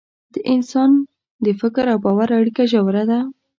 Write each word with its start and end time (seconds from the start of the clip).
د 0.33 0.35
انسان 0.53 0.91
د 1.45 1.47
فکر 1.61 1.85
او 1.93 1.97
باور 2.05 2.29
اړیکه 2.39 2.63
ژوره 2.71 3.03
ده. 3.09 3.19